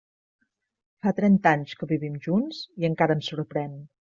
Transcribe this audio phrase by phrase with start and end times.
[1.03, 3.79] Fa trenta anys que vivim junts i encara em sorprèn.